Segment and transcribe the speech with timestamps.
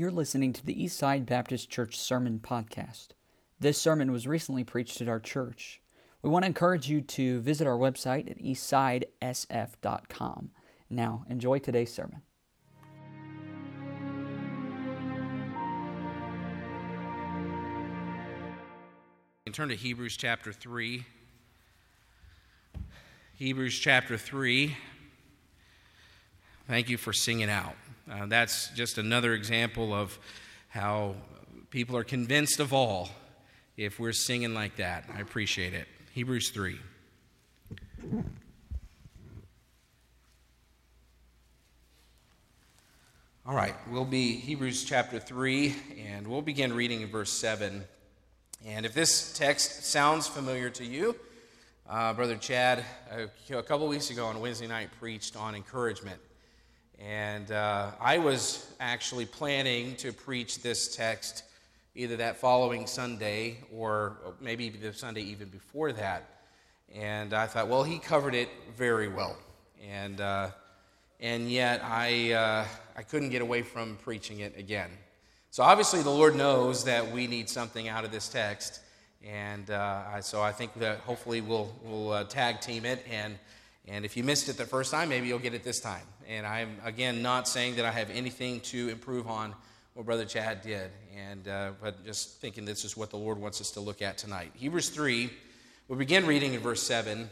[0.00, 3.08] You're listening to the Eastside Baptist Church Sermon Podcast.
[3.58, 5.82] This sermon was recently preached at our church.
[6.22, 10.52] We want to encourage you to visit our website at eastsidesf.com.
[10.88, 12.22] Now, enjoy today's sermon.
[19.44, 21.04] And turn to Hebrews chapter 3.
[23.34, 24.74] Hebrews chapter 3.
[26.66, 27.74] Thank you for singing out.
[28.10, 30.18] Uh, that's just another example of
[30.68, 31.14] how
[31.70, 33.08] people are convinced of all
[33.76, 35.04] if we're singing like that.
[35.14, 35.86] I appreciate it.
[36.12, 36.80] Hebrews 3.
[43.46, 45.74] All right, we'll be Hebrews chapter 3,
[46.04, 47.84] and we'll begin reading in verse 7.
[48.66, 51.14] And if this text sounds familiar to you,
[51.88, 56.20] uh, Brother Chad, a, a couple weeks ago on Wednesday night, preached on encouragement.
[57.00, 61.44] And uh, I was actually planning to preach this text
[61.94, 66.42] either that following Sunday or maybe the Sunday even before that.
[66.94, 69.38] And I thought, well, he covered it very well.
[69.88, 70.50] And, uh,
[71.20, 74.90] and yet I, uh, I couldn't get away from preaching it again.
[75.50, 78.80] So obviously, the Lord knows that we need something out of this text.
[79.26, 83.04] And uh, so I think that hopefully we'll, we'll uh, tag team it.
[83.10, 83.38] And,
[83.88, 86.06] and if you missed it the first time, maybe you'll get it this time.
[86.28, 89.54] And I'm, again, not saying that I have anything to improve on
[89.94, 93.60] what Brother Chad did, and, uh, but just thinking this is what the Lord wants
[93.60, 94.52] us to look at tonight.
[94.54, 95.30] Hebrews 3,
[95.88, 97.28] we begin reading in verse 7.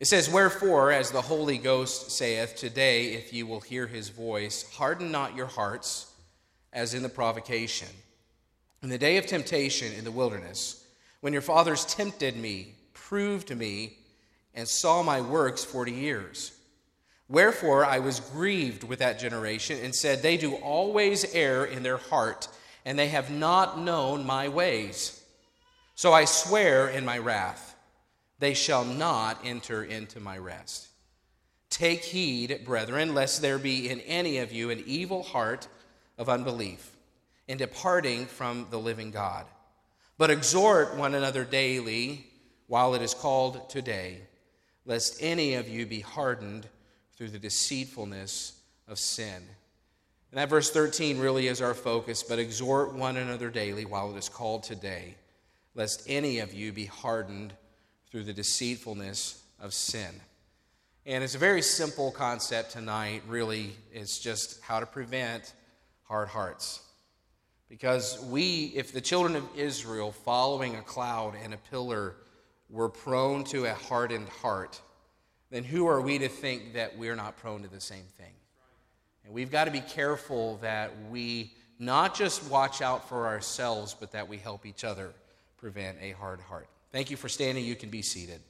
[0.00, 4.64] It says, Wherefore, as the Holy Ghost saith, Today, if ye will hear his voice,
[4.72, 6.10] harden not your hearts
[6.72, 7.88] as in the provocation.
[8.82, 10.84] In the day of temptation in the wilderness,
[11.20, 13.98] when your fathers tempted me, proved me,
[14.54, 16.52] and saw my works forty years.
[17.28, 21.96] Wherefore I was grieved with that generation and said, They do always err in their
[21.96, 22.48] heart,
[22.84, 25.22] and they have not known my ways.
[25.94, 27.76] So I swear in my wrath,
[28.40, 30.88] they shall not enter into my rest.
[31.70, 35.66] Take heed, brethren, lest there be in any of you an evil heart
[36.18, 36.94] of unbelief
[37.48, 39.46] in departing from the living God.
[40.18, 42.26] But exhort one another daily
[42.66, 44.20] while it is called today,
[44.86, 46.66] lest any of you be hardened
[47.16, 48.58] through the deceitfulness
[48.88, 49.42] of sin.
[50.30, 54.18] And that verse 13 really is our focus, but exhort one another daily while it
[54.18, 55.14] is called today,
[55.74, 57.52] lest any of you be hardened
[58.10, 60.20] through the deceitfulness of sin.
[61.06, 63.72] And it's a very simple concept tonight, really.
[63.92, 65.52] It's just how to prevent
[66.04, 66.80] hard hearts.
[67.68, 72.16] Because we, if the children of Israel, following a cloud and a pillar,
[72.70, 74.80] were prone to a hardened heart,
[75.50, 78.32] then who are we to think that we're not prone to the same thing?
[79.24, 84.12] And we've got to be careful that we not just watch out for ourselves, but
[84.12, 85.12] that we help each other
[85.56, 86.68] prevent a hard heart.
[86.92, 87.64] Thank you for standing.
[87.64, 88.40] You can be seated.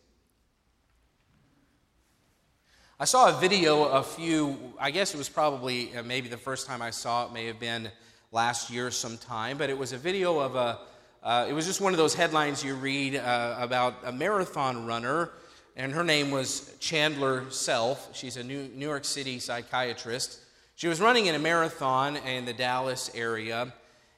[2.98, 6.66] I saw a video a few, I guess it was probably uh, maybe the first
[6.66, 7.90] time I saw it, may have been
[8.30, 10.78] last year sometime, but it was a video of a,
[11.24, 15.30] uh, it was just one of those headlines you read uh, about a marathon runner
[15.76, 18.14] and her name was Chandler Self.
[18.14, 20.38] She's a New, New York City psychiatrist.
[20.76, 23.72] She was running in a marathon in the Dallas area,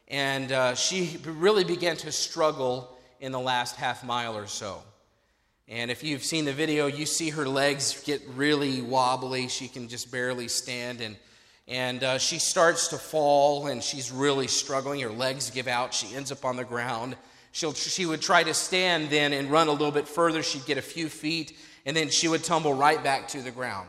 [0.09, 4.83] and uh, she really began to struggle in the last half mile or so.
[5.69, 9.49] And if you've seen the video, you see her legs get really wobbly.
[9.49, 11.17] She can just barely stand, and
[11.69, 15.01] and uh, she starts to fall, and she's really struggling.
[15.01, 15.93] Her legs give out.
[15.93, 17.17] She ends up on the ground.
[17.53, 20.43] She'll, she would try to stand then and run a little bit further.
[20.43, 23.89] She'd get a few feet, and then she would tumble right back to the ground.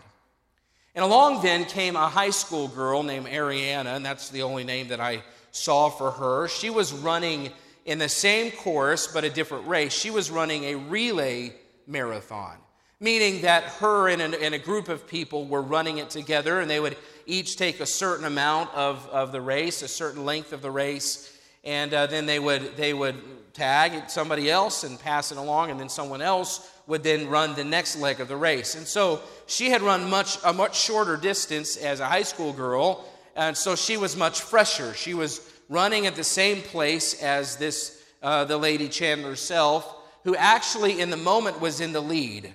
[0.95, 4.87] And along then came a high school girl named Ariana, and that's the only name
[4.87, 5.21] that I
[5.51, 6.47] saw for her.
[6.47, 7.51] She was running
[7.85, 9.93] in the same course, but a different race.
[9.93, 11.53] She was running a relay
[11.85, 12.57] marathon,
[12.99, 16.69] meaning that her and a, and a group of people were running it together, and
[16.69, 16.97] they would
[17.27, 21.37] each take a certain amount of, of the race, a certain length of the race,
[21.63, 25.79] and uh, then they would, they would tag somebody else and pass it along, and
[25.79, 28.75] then someone else would then run the next leg of the race.
[28.75, 33.05] And so she had run much a much shorter distance as a high school girl,
[33.35, 34.93] and so she was much fresher.
[34.93, 40.35] She was running at the same place as this uh, the lady Chandler self, who
[40.35, 42.53] actually in the moment was in the lead.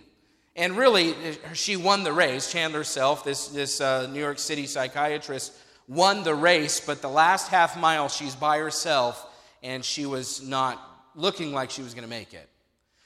[0.55, 1.15] And really,
[1.55, 2.53] she won the race.
[2.53, 5.53] Chandler self, this, this uh, New York City psychiatrist,
[5.89, 9.29] won the race, but the last half mile she's by herself
[9.63, 10.81] and she was not
[11.15, 12.49] looking like she was going to make it.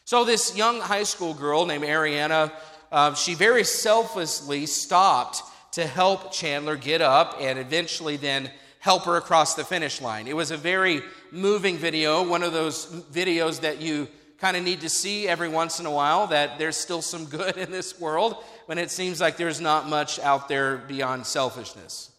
[0.04, 2.52] So, this young high school girl named Ariana,
[2.92, 9.16] uh, she very selflessly stopped to help Chandler get up and eventually then help her
[9.16, 10.28] across the finish line.
[10.28, 11.02] It was a very
[11.32, 14.06] moving video, one of those videos that you
[14.38, 17.56] kind of need to see every once in a while that there's still some good
[17.56, 18.36] in this world
[18.66, 22.10] when it seems like there's not much out there beyond selfishness.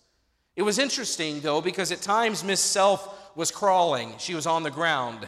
[0.56, 4.72] It was interesting, though, because at times Miss Self was crawling, she was on the
[4.72, 5.28] ground.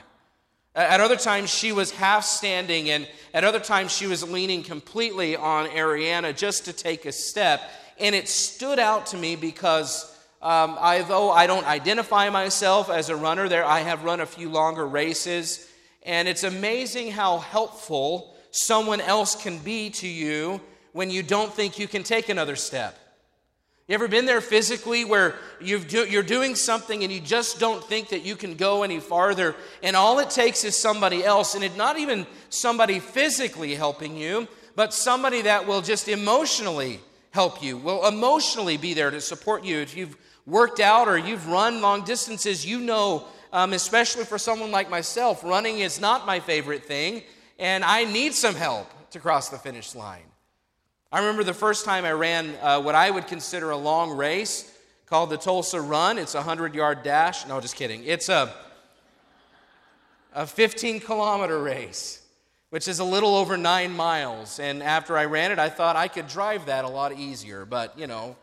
[0.74, 5.36] At other times, she was half standing, and at other times, she was leaning completely
[5.36, 7.62] on Ariana just to take a step.
[8.00, 10.06] And it stood out to me because
[10.42, 14.26] um, I, though I don't identify myself as a runner, there I have run a
[14.26, 15.68] few longer races,
[16.04, 20.62] and it's amazing how helpful someone else can be to you
[20.94, 22.98] when you don't think you can take another step.
[23.88, 28.10] You ever been there physically where you are doing something and you just don't think
[28.10, 31.76] that you can go any farther, and all it takes is somebody else, and it's
[31.76, 37.00] not even somebody physically helping you, but somebody that will just emotionally
[37.32, 39.80] help you, will emotionally be there to support you.
[39.80, 40.16] If you've
[40.46, 45.44] worked out or you've run long distances, you know, um, especially for someone like myself,
[45.44, 47.24] running is not my favorite thing,
[47.58, 50.26] and I need some help to cross the finish line.
[51.12, 54.72] I remember the first time I ran uh, what I would consider a long race
[55.08, 56.20] called the Tulsa Run.
[56.20, 57.48] It's a 100 yard dash.
[57.48, 58.04] No, just kidding.
[58.04, 58.54] It's a,
[60.36, 62.24] a 15 kilometer race,
[62.70, 64.60] which is a little over nine miles.
[64.60, 67.66] And after I ran it, I thought I could drive that a lot easier.
[67.66, 68.36] But, you know,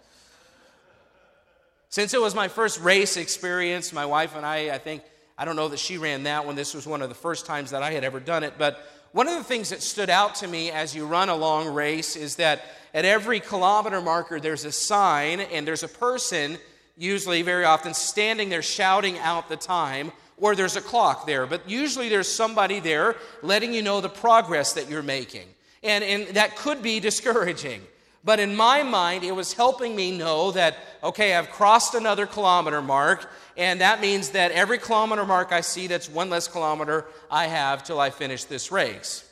[1.88, 5.02] since it was my first race experience, my wife and I, I think,
[5.38, 6.56] I don't know that she ran that one.
[6.56, 8.54] This was one of the first times that I had ever done it.
[8.58, 8.80] But
[9.12, 12.16] one of the things that stood out to me as you run a long race
[12.16, 16.58] is that at every kilometer marker, there's a sign and there's a person,
[16.96, 21.46] usually very often, standing there shouting out the time, or there's a clock there.
[21.46, 25.46] But usually there's somebody there letting you know the progress that you're making.
[25.82, 27.82] And, and that could be discouraging.
[28.26, 32.82] But in my mind, it was helping me know that, okay, I've crossed another kilometer
[32.82, 37.46] mark, and that means that every kilometer mark I see, that's one less kilometer I
[37.46, 39.24] have till I finish this race.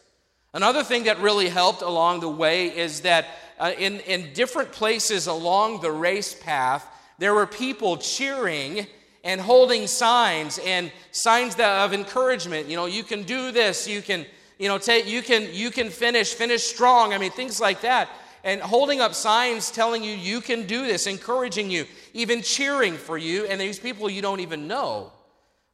[0.52, 3.26] Another thing that really helped along the way is that
[3.58, 6.86] uh, in, in different places along the race path,
[7.18, 8.86] there were people cheering
[9.24, 12.68] and holding signs and signs that, of encouragement.
[12.68, 13.88] You know, you can do this.
[13.88, 14.24] You can,
[14.60, 17.12] you know, take, you can, you can finish, finish strong.
[17.12, 18.08] I mean, things like that
[18.44, 23.18] and holding up signs telling you you can do this, encouraging you, even cheering for
[23.18, 25.10] you, and these people you don't even know.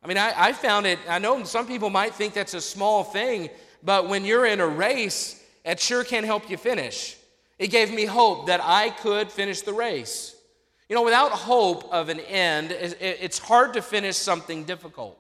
[0.03, 3.05] I mean, I, I found it, I know some people might think that's a small
[3.05, 3.51] thing,
[3.83, 7.17] but when you're in a race, it sure can help you finish.
[7.59, 10.35] It gave me hope that I could finish the race.
[10.89, 15.19] You know, without hope of an end, it's hard to finish something difficult.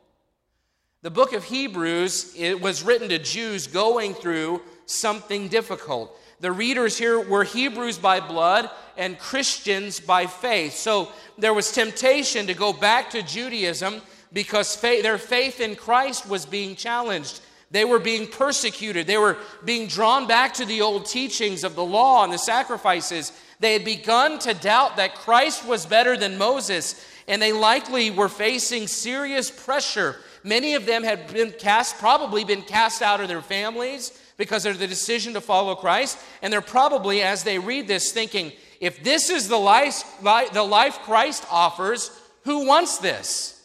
[1.02, 6.16] The book of Hebrews it was written to Jews going through something difficult.
[6.40, 10.74] The readers here were Hebrews by blood and Christians by faith.
[10.74, 14.00] So there was temptation to go back to Judaism
[14.32, 17.40] because faith, their faith in Christ was being challenged.
[17.70, 19.06] They were being persecuted.
[19.06, 23.32] They were being drawn back to the old teachings of the law and the sacrifices.
[23.60, 28.30] They had begun to doubt that Christ was better than Moses, and they likely were
[28.30, 30.16] facing serious pressure.
[30.42, 34.80] Many of them had been cast, probably been cast out of their families because of
[34.80, 36.18] the decision to follow Christ.
[36.42, 38.50] And they're probably, as they read this, thinking,
[38.80, 42.10] if this is the life, the life Christ offers,
[42.44, 43.62] who wants this?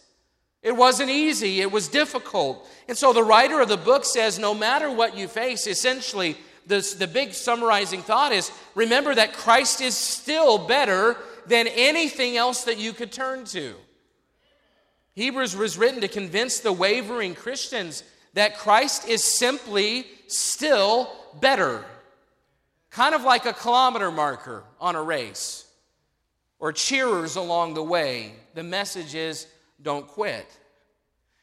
[0.62, 2.68] It wasn't easy, it was difficult.
[2.88, 6.96] And so the writer of the book says no matter what you face, essentially, this,
[6.96, 12.80] the big summarizing thought is remember that Christ is still better than anything else that
[12.80, 13.76] you could turn to.
[15.14, 18.04] Hebrews was written to convince the wavering Christians
[18.36, 21.84] that Christ is simply still better.
[22.92, 25.68] Kind of like a kilometer marker on a race
[26.60, 28.34] or cheerers along the way.
[28.54, 29.48] The message is
[29.82, 30.46] don't quit.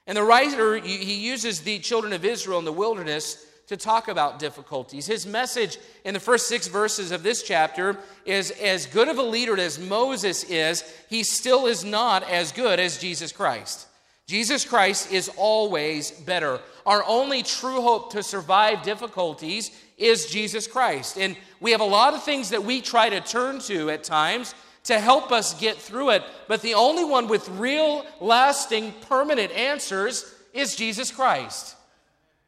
[0.06, 4.38] And the writer, he uses the children of Israel in the wilderness to talk about
[4.38, 5.06] difficulties.
[5.06, 7.96] His message in the first six verses of this chapter
[8.26, 12.80] is as good of a leader as Moses is, he still is not as good
[12.80, 13.86] as Jesus Christ.
[14.32, 16.58] Jesus Christ is always better.
[16.86, 21.18] Our only true hope to survive difficulties is Jesus Christ.
[21.18, 24.54] And we have a lot of things that we try to turn to at times
[24.84, 30.34] to help us get through it, but the only one with real, lasting, permanent answers
[30.54, 31.76] is Jesus Christ.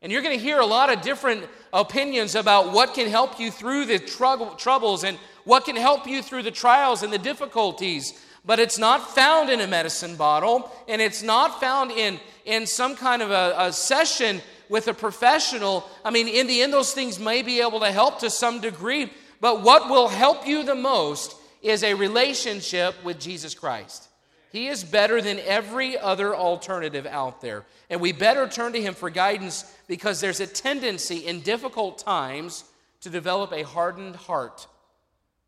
[0.01, 3.51] And you're going to hear a lot of different opinions about what can help you
[3.51, 8.59] through the troubles and what can help you through the trials and the difficulties but
[8.59, 13.23] it's not found in a medicine bottle, and it's not found in, in some kind
[13.23, 15.89] of a, a session with a professional.
[16.05, 19.11] I mean, in the end, those things may be able to help to some degree,
[19.41, 24.09] but what will help you the most is a relationship with Jesus Christ.
[24.53, 27.65] He is better than every other alternative out there.
[27.91, 32.65] And we better turn to Him for guidance because there's a tendency in difficult times
[33.01, 34.67] to develop a hardened heart.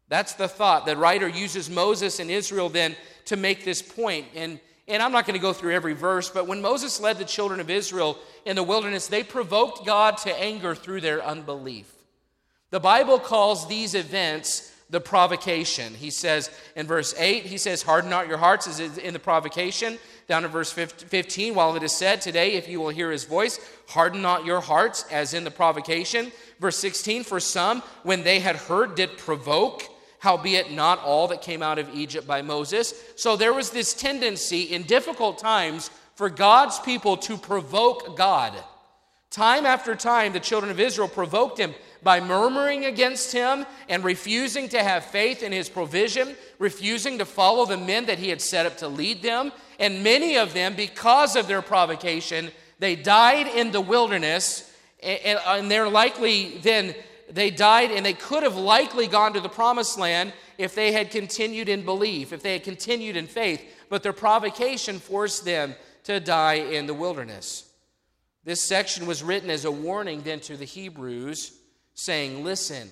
[0.09, 0.87] That's the thought.
[0.87, 2.95] The writer uses Moses and Israel then
[3.27, 4.27] to make this point.
[4.35, 7.25] And, and I'm not going to go through every verse, but when Moses led the
[7.25, 11.93] children of Israel in the wilderness, they provoked God to anger through their unbelief.
[12.71, 15.95] The Bible calls these events the provocation.
[15.95, 19.99] He says in verse 8, he says, Harden not your hearts is in the provocation.
[20.29, 23.61] Down in verse 15, while it is said, Today, if you will hear his voice,
[23.89, 26.33] harden not your hearts as in the provocation.
[26.61, 29.83] Verse 16, For some, when they had heard, did provoke,
[30.19, 32.95] howbeit not all that came out of Egypt by Moses.
[33.17, 38.55] So there was this tendency in difficult times for God's people to provoke God.
[39.31, 44.69] Time after time, the children of Israel provoked him by murmuring against him and refusing
[44.69, 48.65] to have faith in his provision, refusing to follow the men that he had set
[48.65, 49.53] up to lead them.
[49.79, 55.89] And many of them, because of their provocation, they died in the wilderness, and, they're
[55.89, 56.95] likely then,
[57.31, 61.11] they died and they could have likely gone to the promised land if they had
[61.11, 66.21] continued in belief, if they had continued in faith, but their provocation forced them to
[66.21, 67.69] die in the wilderness.
[68.45, 71.53] This section was written as a warning then to the Hebrews
[71.95, 72.91] saying, Listen,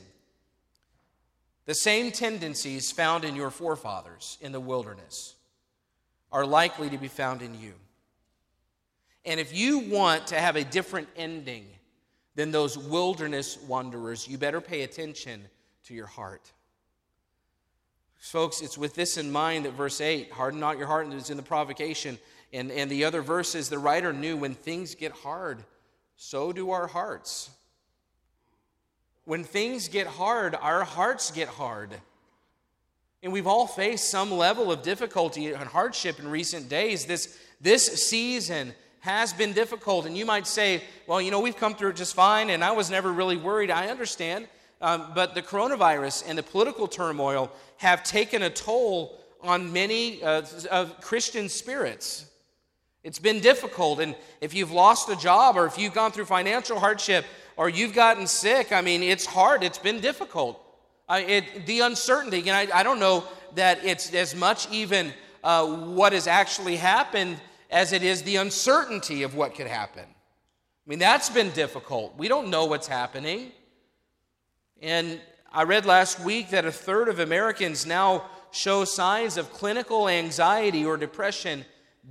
[1.66, 5.34] the same tendencies found in your forefathers in the wilderness
[6.32, 7.74] are likely to be found in you.
[9.24, 11.66] And if you want to have a different ending
[12.34, 15.44] than those wilderness wanderers, you better pay attention
[15.84, 16.52] to your heart.
[18.16, 21.30] Folks, it's with this in mind that verse 8, harden not your heart, and it's
[21.30, 22.18] in the provocation.
[22.52, 25.62] And, and the other verses, the writer knew when things get hard,
[26.16, 27.50] so do our hearts.
[29.24, 31.90] When things get hard, our hearts get hard.
[33.22, 37.06] And we've all faced some level of difficulty and hardship in recent days.
[37.06, 40.06] This, this season has been difficult.
[40.06, 42.72] And you might say, well, you know, we've come through it just fine, and I
[42.72, 43.70] was never really worried.
[43.70, 44.48] I understand.
[44.80, 50.42] Um, but the coronavirus and the political turmoil have taken a toll on many uh,
[50.70, 52.24] of Christian spirits.
[53.02, 54.00] It's been difficult.
[54.00, 57.26] And if you've lost a job or if you've gone through financial hardship,
[57.58, 59.62] or you've gotten sick, I mean, it's hard.
[59.62, 60.60] It's been difficult.
[61.10, 65.12] It, the uncertainty, and I, I, don't know that it's as much even
[65.44, 67.38] uh, what has actually happened
[67.74, 70.04] as it is the uncertainty of what could happen.
[70.04, 72.16] I mean, that's been difficult.
[72.16, 73.50] We don't know what's happening.
[74.80, 75.20] And
[75.52, 80.86] I read last week that a third of Americans now show signs of clinical anxiety
[80.86, 81.64] or depression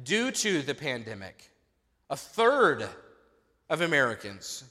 [0.03, 1.49] due to the pandemic.
[2.09, 2.85] A third
[3.69, 4.65] of Americans.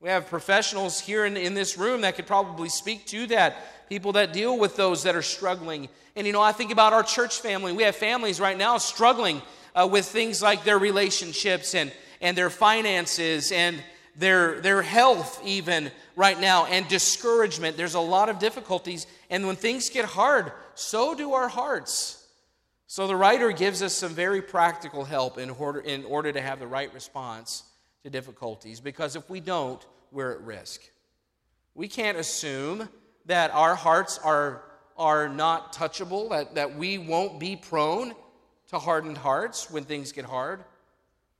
[0.00, 4.12] We have professionals here in, in this room that could probably speak to that, people
[4.12, 5.88] that deal with those that are struggling.
[6.16, 7.72] And you know, I think about our church family.
[7.72, 9.42] We have families right now struggling
[9.78, 13.82] uh, with things like their relationships and, and their finances and
[14.16, 17.76] their, their health, even right now, and discouragement.
[17.76, 19.06] There's a lot of difficulties.
[19.30, 22.26] And when things get hard, so do our hearts.
[22.88, 26.58] So the writer gives us some very practical help in order, in order to have
[26.58, 27.62] the right response
[28.02, 30.80] to difficulties because if we don't, we're at risk.
[31.74, 32.88] We can't assume
[33.26, 34.62] that our hearts are,
[34.96, 38.14] are not touchable, that, that we won't be prone
[38.68, 40.64] to hardened hearts when things get hard.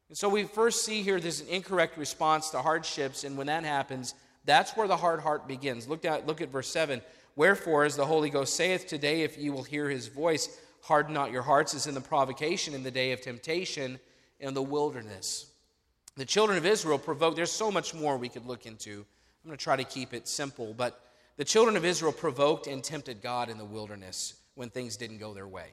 [0.09, 3.65] And so we first see here there's an incorrect response to hardships, and when that
[3.65, 5.87] happens, that's where the hard heart begins.
[5.89, 7.03] Look at, look at verse 7.
[7.37, 11.31] Wherefore, as the Holy Ghost saith today, if ye will hear his voice, harden not
[11.31, 14.01] your hearts as in the provocation in the day of temptation
[14.41, 15.51] in the wilderness.
[16.17, 19.05] The children of Israel provoked, there's so much more we could look into.
[19.45, 21.01] I'm going to try to keep it simple, but
[21.37, 25.33] the children of Israel provoked and tempted God in the wilderness when things didn't go
[25.33, 25.69] their way.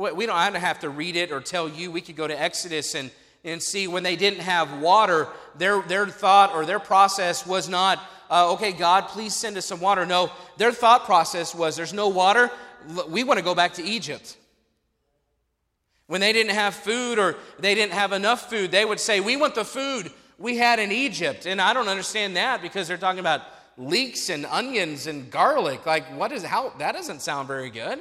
[0.00, 1.90] We don't, I don't have to read it or tell you.
[1.90, 3.10] We could go to Exodus and,
[3.44, 5.28] and see when they didn't have water,
[5.58, 9.78] their, their thought or their process was not, uh, okay, God, please send us some
[9.78, 10.06] water.
[10.06, 12.50] No, their thought process was, there's no water.
[13.08, 14.38] We want to go back to Egypt.
[16.06, 19.36] When they didn't have food or they didn't have enough food, they would say, We
[19.36, 21.44] want the food we had in Egypt.
[21.44, 23.42] And I don't understand that because they're talking about
[23.76, 25.84] leeks and onions and garlic.
[25.84, 28.00] Like, what is, how, that doesn't sound very good.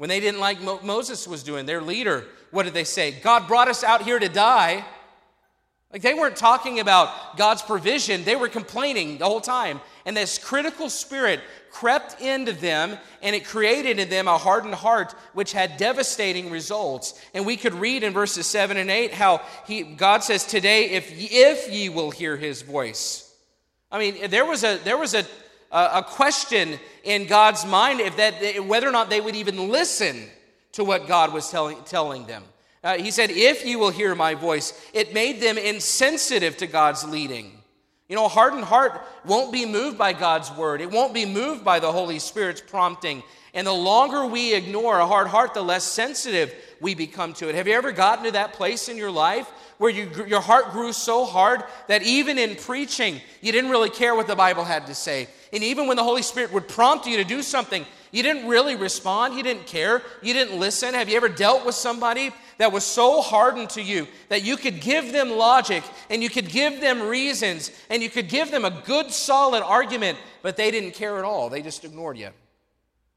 [0.00, 3.10] When they didn't like Mo- Moses was doing, their leader, what did they say?
[3.10, 4.82] God brought us out here to die.
[5.92, 9.78] Like they weren't talking about God's provision, they were complaining the whole time.
[10.06, 11.40] And this critical spirit
[11.70, 17.20] crept into them and it created in them a hardened heart which had devastating results.
[17.34, 21.12] And we could read in verses 7 and 8 how he, God says, Today, if
[21.12, 23.30] ye, if ye will hear his voice.
[23.92, 25.26] I mean, there was a, there was a,
[25.70, 30.24] a question in God's mind if that, whether or not they would even listen
[30.72, 32.42] to what God was telling, telling them.
[32.82, 37.04] Uh, he said, If you will hear my voice, it made them insensitive to God's
[37.04, 37.52] leading.
[38.08, 41.64] You know, a hardened heart won't be moved by God's word, it won't be moved
[41.64, 43.22] by the Holy Spirit's prompting.
[43.52, 47.56] And the longer we ignore a hard heart, the less sensitive we become to it.
[47.56, 49.48] Have you ever gotten to that place in your life
[49.78, 54.14] where you, your heart grew so hard that even in preaching, you didn't really care
[54.14, 55.26] what the Bible had to say?
[55.52, 58.76] And even when the Holy Spirit would prompt you to do something, you didn't really
[58.76, 60.94] respond, you didn't care, you didn't listen.
[60.94, 64.80] Have you ever dealt with somebody that was so hardened to you that you could
[64.80, 68.82] give them logic and you could give them reasons and you could give them a
[68.84, 71.48] good, solid argument, but they didn't care at all?
[71.48, 72.30] They just ignored you.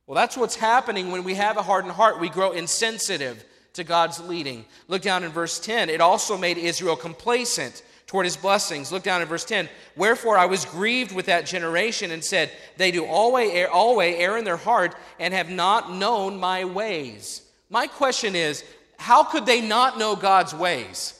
[0.06, 2.20] Well, that's what's happening when we have a hardened heart.
[2.20, 4.66] We grow insensitive to God's leading.
[4.88, 5.90] Look down in verse 10.
[5.90, 8.92] It also made Israel complacent toward his blessings.
[8.92, 9.68] Look down at verse 10.
[9.96, 14.38] Wherefore I was grieved with that generation and said, They do always err, always err
[14.38, 17.42] in their heart and have not known my ways.
[17.72, 18.64] My question is,
[19.00, 21.20] how could they not know God's ways?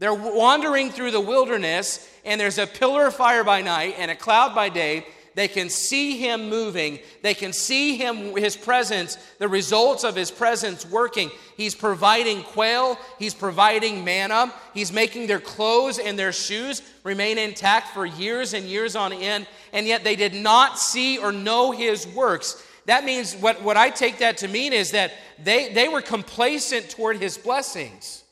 [0.00, 4.16] They're wandering through the wilderness, and there's a pillar of fire by night and a
[4.16, 7.00] cloud by day, they can see him moving.
[7.22, 11.30] They can see him, his presence, the results of his presence working.
[11.56, 12.98] He's providing quail.
[13.18, 14.52] He's providing manna.
[14.72, 19.48] He's making their clothes and their shoes remain intact for years and years on end.
[19.72, 22.64] And yet they did not see or know his works.
[22.86, 25.12] That means what, what I take that to mean is that
[25.42, 28.22] they, they were complacent toward his blessings.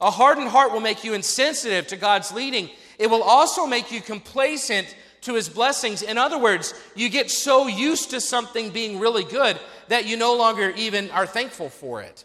[0.00, 2.70] A hardened heart will make you insensitive to God's leading.
[2.98, 4.94] It will also make you complacent
[5.26, 6.02] to his blessings.
[6.02, 10.36] In other words, you get so used to something being really good that you no
[10.36, 12.24] longer even are thankful for it.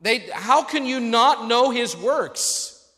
[0.00, 2.90] They, how can you not know his works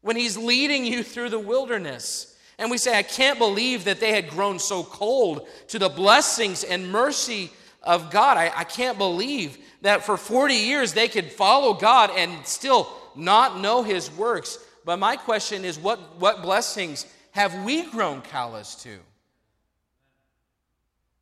[0.00, 2.36] when he's leading you through the wilderness?
[2.58, 6.64] And we say, I can't believe that they had grown so cold to the blessings
[6.64, 7.50] and mercy
[7.82, 8.36] of God.
[8.36, 13.60] I, I can't believe that for 40 years they could follow God and still not
[13.60, 14.58] know his works.
[14.84, 18.98] But my question is, what, what blessings have we grown callous to?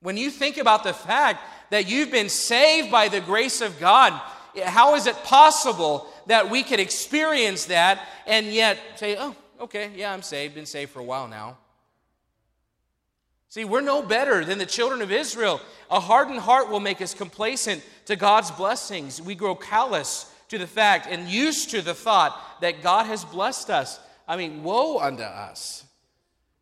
[0.02, 4.12] When you think about the fact that you've been saved by the grace of God,
[4.64, 10.12] how is it possible that we could experience that and yet say, oh, okay, yeah,
[10.12, 11.58] I'm saved, been saved for a while now?
[13.50, 15.60] See, we're no better than the children of Israel.
[15.90, 19.20] A hardened heart will make us complacent to God's blessings.
[19.20, 23.70] We grow callous to the fact and used to the thought that God has blessed
[23.70, 24.00] us.
[24.26, 25.84] I mean, woe unto us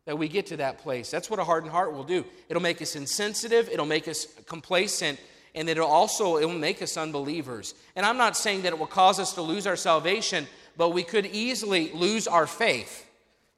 [0.09, 1.11] that we get to that place.
[1.11, 2.25] That's what a hardened heart will do.
[2.49, 5.19] It'll make us insensitive, it'll make us complacent,
[5.53, 7.75] and it'll also it'll make us unbelievers.
[7.95, 11.03] And I'm not saying that it will cause us to lose our salvation, but we
[11.03, 13.05] could easily lose our faith.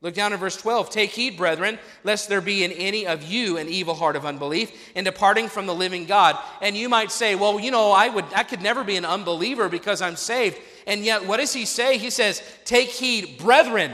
[0.02, 0.90] Look down in verse 12.
[0.90, 4.92] Take heed, brethren, lest there be in any of you an evil heart of unbelief
[4.94, 6.38] in departing from the living God.
[6.62, 9.70] And you might say, well, you know, I would I could never be an unbeliever
[9.70, 10.58] because I'm saved.
[10.86, 11.98] And yet, what does he say?
[11.98, 13.94] He says, Take heed, brethren.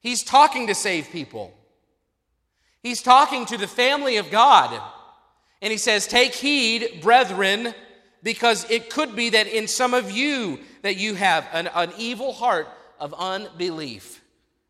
[0.00, 1.54] He's talking to save people.
[2.82, 4.80] He's talking to the family of God.
[5.62, 7.74] And he says, Take heed, brethren,
[8.22, 12.32] because it could be that in some of you that you have an, an evil
[12.32, 14.22] heart of unbelief,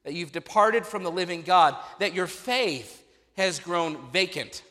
[0.05, 3.05] that you've departed from the living God, that your faith
[3.37, 4.63] has grown vacant.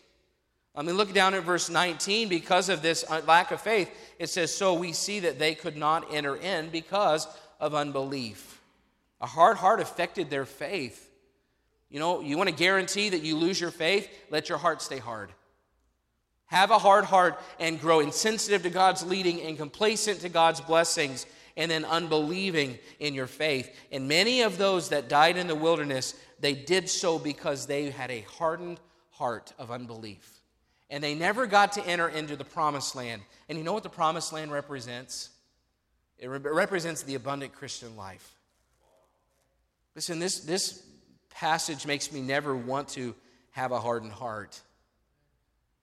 [0.75, 2.29] I mean, look down at verse 19.
[2.29, 5.77] Because of this uh, lack of faith, it says, So we see that they could
[5.77, 7.27] not enter in because
[7.59, 8.58] of unbelief.
[9.21, 11.09] A hard heart affected their faith.
[11.89, 14.09] You know, you want to guarantee that you lose your faith?
[14.29, 15.31] Let your heart stay hard.
[16.45, 21.25] Have a hard heart and grow insensitive to God's leading and complacent to God's blessings
[21.57, 23.75] and then unbelieving in your faith.
[23.91, 28.09] And many of those that died in the wilderness, they did so because they had
[28.09, 28.79] a hardened
[29.11, 30.39] heart of unbelief.
[30.89, 33.21] And they never got to enter into the promised land.
[33.47, 35.29] And you know what the promised land represents?
[36.17, 38.38] It re- represents the abundant Christian life.
[39.95, 40.83] Listen, this, this
[41.29, 43.15] passage makes me never want to
[43.51, 44.59] have a hardened heart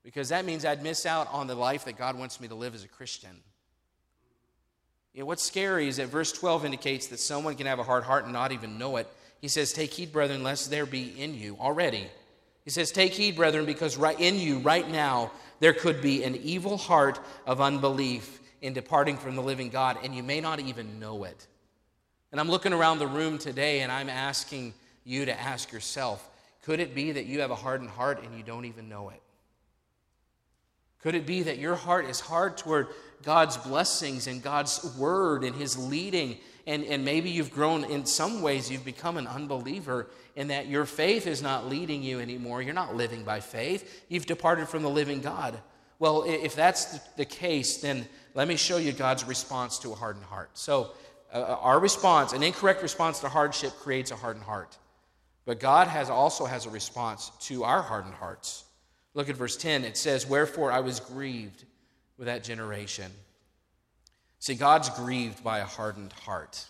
[0.07, 2.77] because that means I'd miss out on the life that God wants me to live
[2.77, 3.40] as a Christian.
[5.12, 8.05] You know, what's scary is that verse 12 indicates that someone can have a hard
[8.05, 9.09] heart and not even know it.
[9.40, 12.07] He says, Take heed, brethren, lest there be in you already.
[12.64, 16.37] He says, Take heed, brethren, because right in you, right now, there could be an
[16.37, 21.01] evil heart of unbelief in departing from the living God, and you may not even
[21.01, 21.47] know it.
[22.33, 26.29] And I'm looking around the room today and I'm asking you to ask yourself
[26.62, 29.23] could it be that you have a hardened heart and you don't even know it?
[31.01, 32.89] Could it be that your heart is hard toward
[33.23, 36.39] God's blessings and God's word and his leading?
[36.67, 40.85] And, and maybe you've grown in some ways, you've become an unbeliever in that your
[40.87, 42.61] faith is not leading you anymore.
[42.61, 44.05] You're not living by faith.
[44.09, 45.57] You've departed from the living God.
[46.01, 50.27] Well, if that's the case, then let me show you God's response to a hardened
[50.27, 50.51] heart.
[50.55, 50.91] So,
[51.37, 54.79] uh, uh, our response, an incorrect response to hardship, creates a hardened heart.
[55.44, 58.64] But God has also has a response to our hardened hearts.
[59.14, 59.85] Look at verse 10.
[59.85, 61.64] It says, Wherefore I was grieved
[62.16, 63.12] with that generation.
[64.38, 66.64] See, God's grieved by a hardened heart.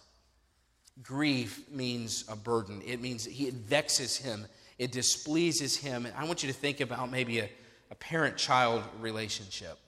[1.03, 4.47] Grief means a burden, it means he, it vexes him,
[4.79, 6.07] it displeases him.
[6.07, 7.51] And I want you to think about maybe a,
[7.91, 9.79] a parent child relationship.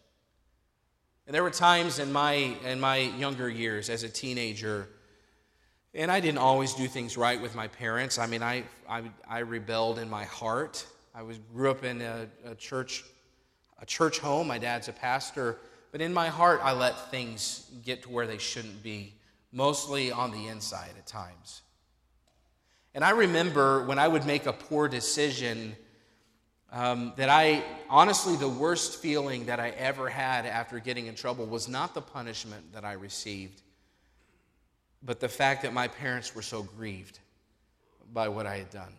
[1.28, 2.32] And there were times in my,
[2.64, 4.88] in my younger years as a teenager,
[5.92, 8.16] and I didn't always do things right with my parents.
[8.18, 10.86] I mean, I, I, I rebelled in my heart.
[11.14, 13.04] I was, grew up in a, a church,
[13.78, 14.46] a church home.
[14.46, 15.58] My dad's a pastor.
[15.92, 19.12] But in my heart, I let things get to where they shouldn't be,
[19.52, 21.60] mostly on the inside at times.
[22.94, 25.76] And I remember when I would make a poor decision,
[26.72, 31.46] um, that I, honestly, the worst feeling that I ever had after getting in trouble
[31.46, 33.62] was not the punishment that I received,
[35.02, 37.18] but the fact that my parents were so grieved
[38.12, 38.92] by what I had done.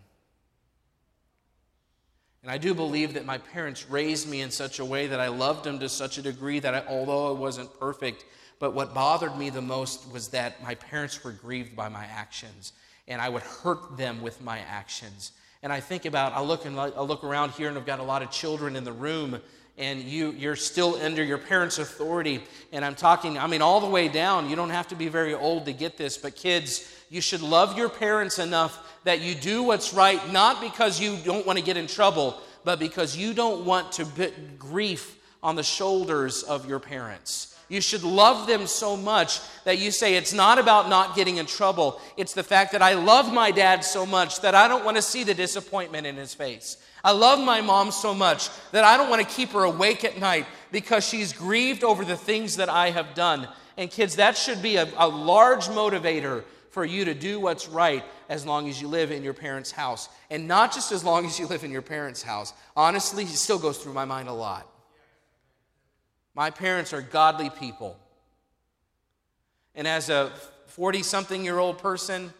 [2.42, 5.28] And I do believe that my parents raised me in such a way that I
[5.28, 8.26] loved them to such a degree that I, although I wasn't perfect,
[8.60, 12.74] but what bothered me the most was that my parents were grieved by my actions,
[13.08, 15.34] and I would hurt them with my actions.
[15.62, 18.04] And I think about, I look and I look around here, and I've got a
[18.04, 19.42] lot of children in the room,
[19.78, 22.42] and you you're still under your parents' authority.
[22.72, 24.50] And I'm talking, I mean, all the way down.
[24.50, 27.78] You don't have to be very old to get this, but kids, you should love
[27.78, 31.76] your parents enough that you do what's right, not because you don't want to get
[31.76, 36.80] in trouble, but because you don't want to put grief on the shoulders of your
[36.80, 37.59] parents.
[37.70, 41.46] You should love them so much that you say, It's not about not getting in
[41.46, 42.02] trouble.
[42.18, 45.04] It's the fact that I love my dad so much that I don't want to
[45.04, 46.78] see the disappointment in his face.
[47.04, 50.20] I love my mom so much that I don't want to keep her awake at
[50.20, 53.48] night because she's grieved over the things that I have done.
[53.78, 58.04] And kids, that should be a, a large motivator for you to do what's right
[58.28, 60.10] as long as you live in your parents' house.
[60.30, 62.54] And not just as long as you live in your parents' house.
[62.76, 64.68] Honestly, it still goes through my mind a lot.
[66.40, 67.98] My parents are godly people.
[69.76, 70.32] And as a
[70.68, 72.34] 40 something year old person,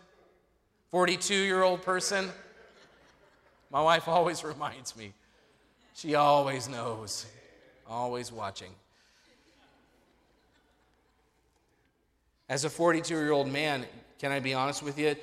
[0.90, 2.30] 42 year old person,
[3.70, 5.12] my wife always reminds me.
[5.96, 7.26] She always knows,
[7.90, 8.72] always watching.
[12.48, 13.86] As a 42 year old man,
[14.18, 15.18] can I be honest with you?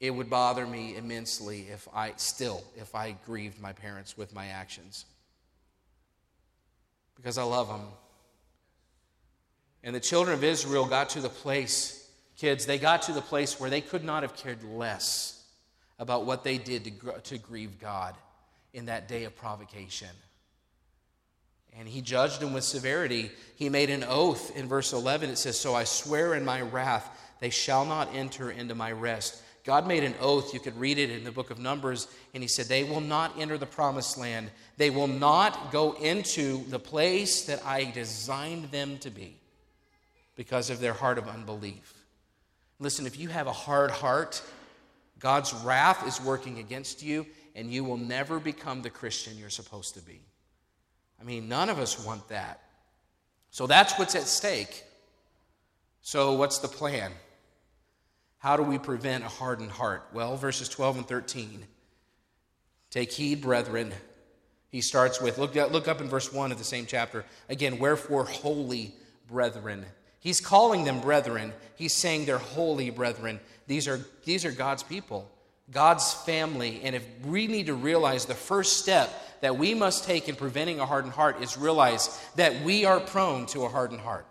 [0.00, 4.46] It would bother me immensely if I still, if I grieved my parents with my
[4.46, 5.04] actions.
[7.20, 7.82] Because I love them.
[9.82, 13.58] And the children of Israel got to the place, kids, they got to the place
[13.58, 15.42] where they could not have cared less
[15.98, 18.14] about what they did to, to grieve God
[18.72, 20.08] in that day of provocation.
[21.78, 23.30] And he judged them with severity.
[23.54, 25.30] He made an oath in verse 11.
[25.30, 27.08] It says, So I swear in my wrath
[27.40, 29.40] they shall not enter into my rest.
[29.64, 30.54] God made an oath.
[30.54, 33.38] You could read it in the book of Numbers, and He said, They will not
[33.38, 34.50] enter the promised land.
[34.76, 39.36] They will not go into the place that I designed them to be
[40.36, 41.94] because of their heart of unbelief.
[42.78, 44.42] Listen, if you have a hard heart,
[45.18, 49.94] God's wrath is working against you, and you will never become the Christian you're supposed
[49.94, 50.20] to be.
[51.20, 52.62] I mean, none of us want that.
[53.50, 54.84] So that's what's at stake.
[56.02, 57.12] So, what's the plan?
[58.40, 60.02] How do we prevent a hardened heart?
[60.12, 61.64] Well, verses 12 and 13.
[62.90, 63.92] Take heed, brethren.
[64.70, 67.26] He starts with, look, look up in verse 1 of the same chapter.
[67.50, 68.94] Again, wherefore, holy
[69.28, 69.84] brethren.
[70.20, 71.52] He's calling them brethren.
[71.76, 73.40] He's saying they're holy brethren.
[73.66, 75.30] These are, these are God's people,
[75.70, 76.80] God's family.
[76.82, 79.10] And if we need to realize the first step
[79.42, 83.44] that we must take in preventing a hardened heart is realize that we are prone
[83.46, 84.26] to a hardened heart.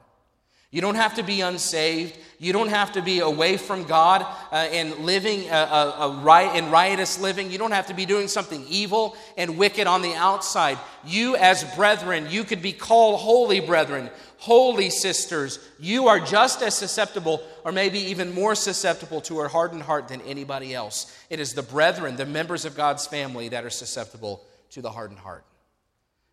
[0.71, 2.15] You don't have to be unsaved.
[2.37, 6.55] You don't have to be away from God uh, and living a, a, a right
[6.55, 7.51] in riotous living.
[7.51, 10.77] You don't have to be doing something evil and wicked on the outside.
[11.03, 15.59] You, as brethren, you could be called holy brethren, holy sisters.
[15.79, 20.21] You are just as susceptible, or maybe even more susceptible, to a hardened heart than
[20.21, 21.13] anybody else.
[21.31, 25.19] It is the brethren, the members of God's family, that are susceptible to the hardened
[25.19, 25.43] heart.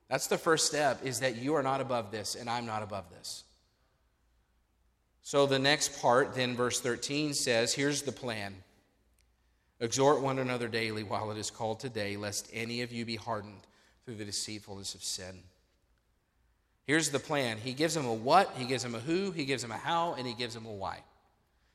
[0.09, 3.11] That's the first step, is that you are not above this, and I'm not above
[3.11, 3.43] this.
[5.27, 8.55] So the next part, then, verse 13 says, Here's the plan
[9.81, 13.67] Exhort one another daily while it is called today, lest any of you be hardened
[14.05, 15.41] through the deceitfulness of sin.
[16.87, 19.63] Here's the plan He gives them a what, He gives them a who, He gives
[19.63, 21.01] them a how, and He gives them a why.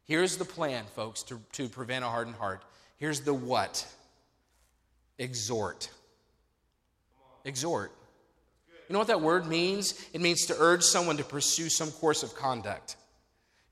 [0.06, 2.64] Here's the plan, folks, to, to prevent a hardened heart.
[2.96, 3.86] Here's the what
[5.20, 5.90] exhort.
[7.44, 7.92] Exhort.
[8.88, 10.08] You know what that word means?
[10.14, 12.96] It means to urge someone to pursue some course of conduct.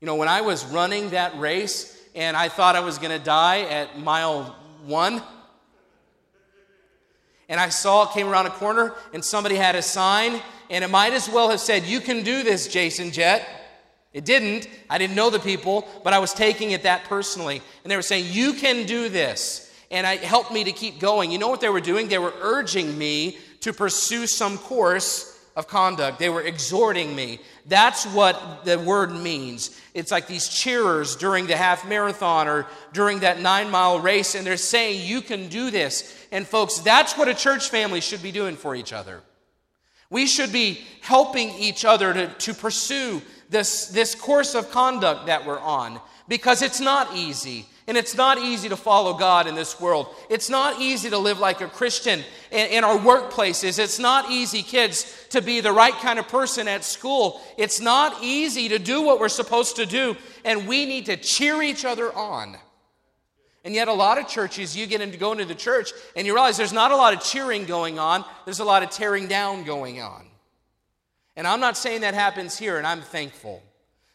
[0.00, 3.22] You know, when I was running that race and I thought I was going to
[3.22, 5.22] die at mile one,
[7.50, 10.88] and I saw it came around a corner and somebody had a sign, and it
[10.88, 13.46] might as well have said, You can do this, Jason Jet.
[14.14, 14.68] It didn't.
[14.88, 17.60] I didn't know the people, but I was taking it that personally.
[17.84, 19.70] And they were saying, You can do this.
[19.90, 21.30] And it helped me to keep going.
[21.30, 22.08] You know what they were doing?
[22.08, 25.29] They were urging me to pursue some course
[25.60, 26.18] of conduct.
[26.18, 27.38] They were exhorting me.
[27.66, 29.78] That's what the word means.
[29.94, 34.44] It's like these cheerers during the half marathon or during that nine mile race, and
[34.44, 36.26] they're saying, You can do this.
[36.32, 39.20] And folks, that's what a church family should be doing for each other.
[40.08, 45.46] We should be helping each other to, to pursue this, this course of conduct that
[45.46, 47.66] we're on because it's not easy.
[47.90, 50.14] And it's not easy to follow God in this world.
[50.28, 52.22] It's not easy to live like a Christian
[52.52, 53.80] in, in, our workplaces.
[53.80, 57.40] It's not easy, kids, to be the right kind of person at school.
[57.58, 60.16] It's not easy to do what we're supposed to do.
[60.44, 62.56] And we need to cheer each other on.
[63.64, 66.32] And yet, a lot of churches, you get into going to the church and you
[66.32, 69.64] realize there's not a lot of cheering going on, there's a lot of tearing down
[69.64, 70.26] going on.
[71.34, 73.64] And I'm not saying that happens here, and I'm thankful.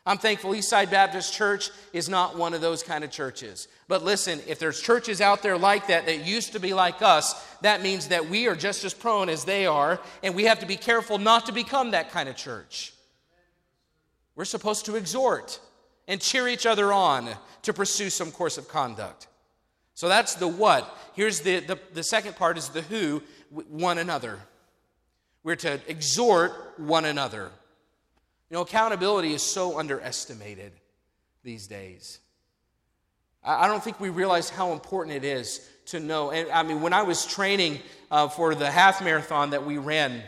[0.07, 3.67] I'm thankful Eastside Baptist Church is not one of those kind of churches.
[3.87, 7.33] But listen, if there's churches out there like that that used to be like us,
[7.61, 10.67] that means that we are just as prone as they are, and we have to
[10.67, 12.93] be careful not to become that kind of church.
[14.35, 15.59] We're supposed to exhort
[16.07, 17.29] and cheer each other on
[17.63, 19.27] to pursue some course of conduct.
[19.95, 20.95] So that's the what.
[21.15, 24.39] Here's the, the, the second part is the who, one another.
[25.43, 27.49] We're to exhort one another.
[28.49, 30.71] You know, accountability is so underestimated
[31.43, 32.19] these days.
[33.43, 36.31] I don't think we realize how important it is to know.
[36.31, 37.79] And I mean, when I was training
[38.10, 40.23] uh, for the half marathon that we ran,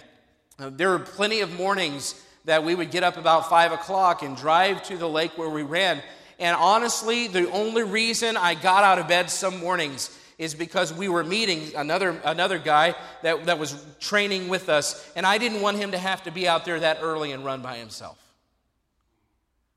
[0.60, 4.38] uh, there were plenty of mornings that we would get up about five o'clock and
[4.38, 6.01] drive to the lake where we ran.
[6.39, 11.10] And honestly, the only reason I got out of bed some mornings is because we
[11.10, 15.78] were meeting another, another guy that, that was training with us, and I didn't want
[15.78, 18.17] him to have to be out there that early and run by himself.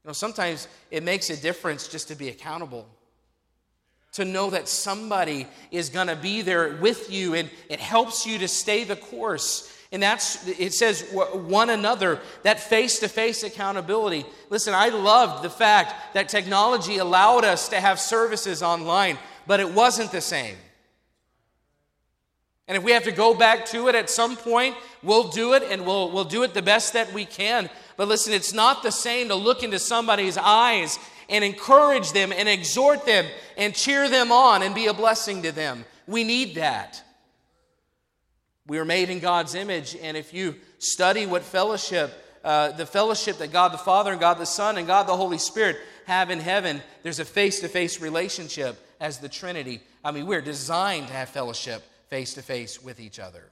[0.04, 2.86] You know, sometimes it makes a difference just to be accountable.
[4.14, 8.38] To know that somebody is going to be there with you and it helps you
[8.38, 9.72] to stay the course.
[9.92, 14.24] And that's, it says one another, that face to face accountability.
[14.48, 19.72] Listen, I loved the fact that technology allowed us to have services online but it
[19.72, 20.56] wasn't the same.
[22.70, 25.64] And if we have to go back to it at some point, we'll do it
[25.64, 27.68] and we'll, we'll do it the best that we can.
[27.96, 30.96] But listen, it's not the same to look into somebody's eyes
[31.28, 33.26] and encourage them and exhort them
[33.56, 35.84] and cheer them on and be a blessing to them.
[36.06, 37.02] We need that.
[38.68, 42.12] We are made in God's image, and if you study what fellowship,
[42.44, 45.38] uh, the fellowship that God the Father and God the Son and God the Holy
[45.38, 45.76] Spirit
[46.06, 49.80] have in heaven, there's a face to face relationship as the Trinity.
[50.04, 53.50] I mean, we're designed to have fellowship face to face with each other.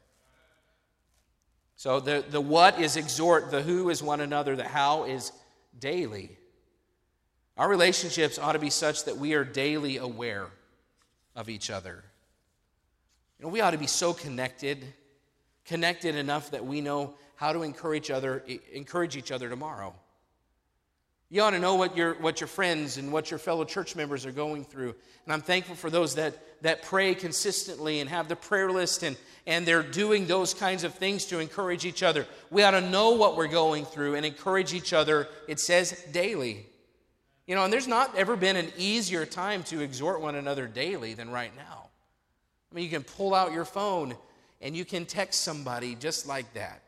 [1.76, 5.32] So the, the what is exhort, the who is one another, the how is
[5.78, 6.36] daily.
[7.56, 10.48] Our relationships ought to be such that we are daily aware
[11.34, 12.04] of each other.
[13.38, 14.84] You know, we ought to be so connected,
[15.64, 19.94] connected enough that we know how to encourage other, encourage each other tomorrow.
[21.30, 24.24] You ought to know what your, what your friends and what your fellow church members
[24.24, 24.94] are going through.
[25.24, 29.14] And I'm thankful for those that, that pray consistently and have the prayer list and,
[29.46, 32.26] and they're doing those kinds of things to encourage each other.
[32.50, 36.64] We ought to know what we're going through and encourage each other, it says daily.
[37.46, 41.12] You know, and there's not ever been an easier time to exhort one another daily
[41.12, 41.88] than right now.
[42.70, 44.14] I mean, you can pull out your phone
[44.62, 46.82] and you can text somebody just like that.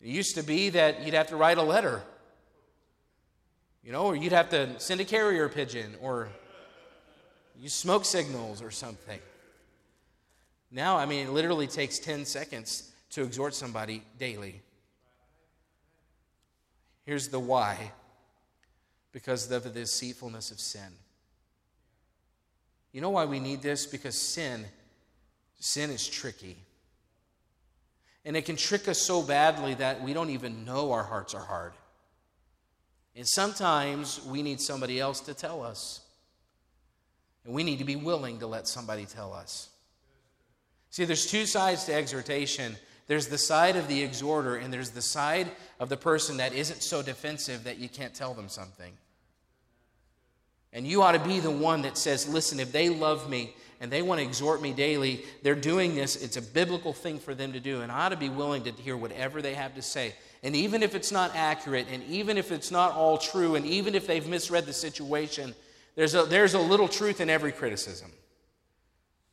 [0.00, 2.02] It used to be that you'd have to write a letter
[3.82, 6.28] you know, or you'd have to send a carrier pigeon or
[7.58, 9.18] use smoke signals or something.
[10.70, 14.62] Now, I mean, it literally takes 10 seconds to exhort somebody daily.
[17.04, 17.92] Here's the why
[19.12, 20.92] because of the deceitfulness of sin.
[22.92, 23.86] You know why we need this?
[23.86, 24.64] Because sin,
[25.58, 26.56] sin is tricky.
[28.24, 31.44] And it can trick us so badly that we don't even know our hearts are
[31.44, 31.72] hard.
[33.14, 36.00] And sometimes we need somebody else to tell us.
[37.44, 39.68] And we need to be willing to let somebody tell us.
[40.90, 42.76] See, there's two sides to exhortation.
[43.08, 46.82] There's the side of the exhorter, and there's the side of the person that isn't
[46.82, 48.92] so defensive that you can't tell them something.
[50.72, 53.90] And you ought to be the one that says, listen, if they love me and
[53.90, 56.16] they want to exhort me daily, they're doing this.
[56.16, 57.82] It's a biblical thing for them to do.
[57.82, 60.14] And I ought to be willing to hear whatever they have to say.
[60.42, 63.94] And even if it's not accurate, and even if it's not all true, and even
[63.94, 65.54] if they've misread the situation,
[65.94, 68.10] there's a, there's a little truth in every criticism.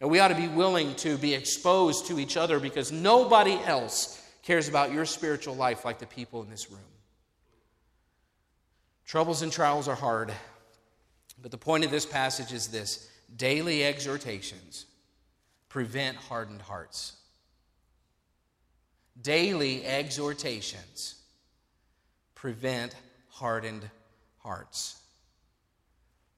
[0.02, 4.22] And we ought to be willing to be exposed to each other because nobody else
[4.44, 6.80] cares about your spiritual life like the people in this room.
[9.06, 10.32] Troubles and trials are hard.
[11.42, 14.86] But the point of this passage is this daily exhortations
[15.70, 17.14] prevent hardened hearts.
[19.22, 21.16] Daily exhortations
[22.36, 22.96] prevent
[23.30, 23.90] hardened
[24.38, 24.98] hearts.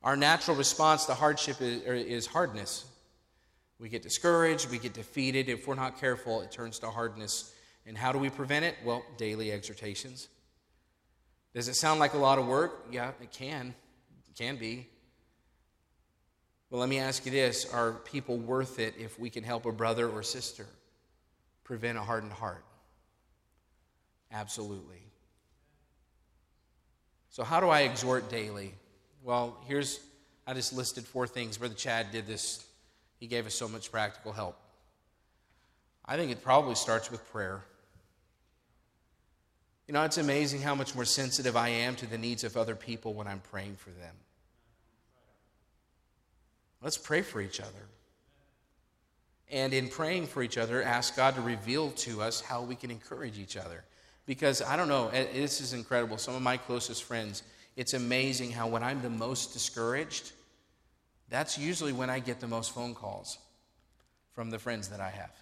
[0.04, 2.86] Our natural response to hardship is, hardness.
[3.80, 5.48] We get discouraged, we get defeated.
[5.48, 7.54] If we're not careful, it turns to hardness.
[7.86, 8.76] And how do we prevent it?
[8.84, 10.28] Well, daily exhortations.
[11.54, 12.88] Does it sound like a lot of work?
[12.92, 13.76] Yeah, it can.
[14.30, 14.88] It can be.
[16.70, 19.72] Well, let me ask you this Are people worth it if we can help a
[19.72, 20.66] brother or sister
[21.64, 22.64] prevent a hardened heart?
[24.32, 25.02] Absolutely.
[27.30, 28.74] So, how do I exhort daily?
[29.24, 30.00] Well, here's,
[30.46, 31.58] I just listed four things.
[31.58, 32.66] Brother Chad did this,
[33.20, 34.58] he gave us so much practical help.
[36.06, 37.62] I think it probably starts with prayer.
[39.88, 42.76] You know, it's amazing how much more sensitive I am to the needs of other
[42.76, 44.16] people when I'm praying for them.
[46.82, 47.70] Let's pray for each other.
[49.52, 52.90] And in praying for each other, ask God to reveal to us how we can
[52.90, 53.84] encourage each other.
[54.32, 56.18] Because I don't know, this is incredible.
[56.18, 57.44] Some of my closest friends,
[57.76, 60.32] it's amazing how when I'm the most discouraged,
[61.28, 63.38] that's usually when I get the most phone calls
[64.32, 65.34] from the friends that I have.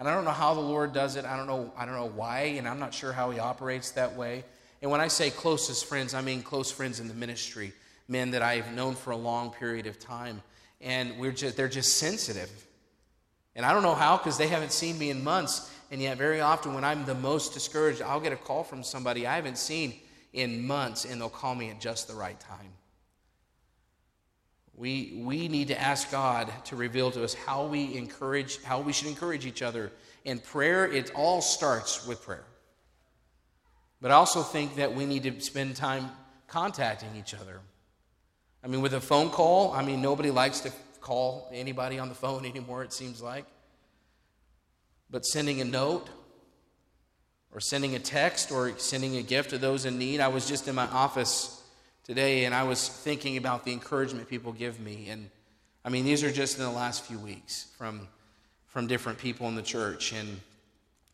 [0.00, 1.24] And I don't know how the Lord does it.
[1.24, 4.16] I don't know, I don't know why, and I'm not sure how he operates that
[4.16, 4.42] way.
[4.82, 7.72] And when I say closest friends, I mean close friends in the ministry
[8.08, 10.42] men that I've known for a long period of time.
[10.80, 12.50] And we're just, they're just sensitive.
[13.54, 15.71] And I don't know how because they haven't seen me in months.
[15.92, 19.26] And yet, very often, when I'm the most discouraged, I'll get a call from somebody
[19.26, 19.92] I haven't seen
[20.32, 22.72] in months, and they'll call me at just the right time.
[24.74, 28.94] We, we need to ask God to reveal to us how we encourage, how we
[28.94, 29.92] should encourage each other.
[30.24, 32.46] And prayer, it all starts with prayer.
[34.00, 36.10] But I also think that we need to spend time
[36.48, 37.60] contacting each other.
[38.64, 42.14] I mean, with a phone call, I mean, nobody likes to call anybody on the
[42.14, 43.44] phone anymore, it seems like.
[45.12, 46.08] But sending a note,
[47.54, 50.18] or sending a text, or sending a gift to those in need.
[50.18, 51.62] I was just in my office
[52.04, 55.08] today and I was thinking about the encouragement people give me.
[55.08, 55.30] And
[55.84, 58.08] I mean, these are just in the last few weeks from,
[58.66, 60.12] from different people in the church.
[60.12, 60.40] And,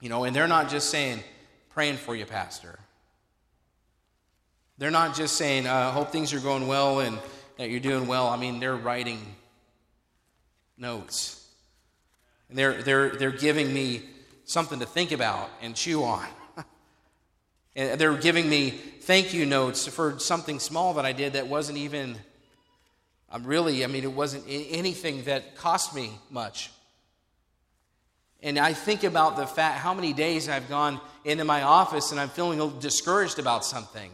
[0.00, 1.22] you know, and they're not just saying,
[1.70, 2.78] praying for you, Pastor.
[4.78, 7.18] They're not just saying, I uh, hope things are going well and
[7.56, 8.28] that you're doing well.
[8.28, 9.20] I mean, they're writing
[10.76, 11.37] notes.
[12.48, 14.02] And they're, they're, they're giving me
[14.44, 16.26] something to think about and chew on.
[17.76, 21.78] and they're giving me thank you notes for something small that I did that wasn't
[21.78, 22.16] even,
[23.30, 26.70] I'm really, I mean, it wasn't anything that cost me much.
[28.40, 32.20] And I think about the fact how many days I've gone into my office and
[32.20, 34.10] I'm feeling discouraged about something.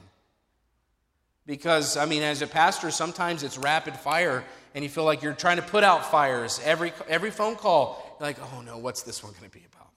[1.47, 4.45] Because, I mean, as a pastor, sometimes it's rapid fire
[4.75, 6.59] and you feel like you're trying to put out fires.
[6.65, 9.91] Every, every phone call, like, oh no, what's this one going to be about?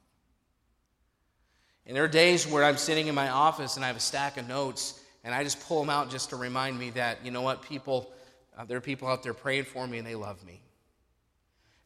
[1.85, 4.37] And there are days where I'm sitting in my office and I have a stack
[4.37, 7.41] of notes and I just pull them out just to remind me that, you know
[7.41, 8.11] what, people,
[8.57, 10.61] uh, there are people out there praying for me and they love me.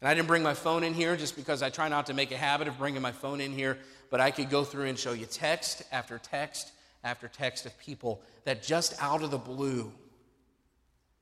[0.02, 2.32] And I didn't bring my phone in here just because I try not to make
[2.32, 3.78] a habit of bringing my phone in here,
[4.10, 6.72] but I could go through and show you text after text
[7.04, 9.92] after text of people that just out of the blue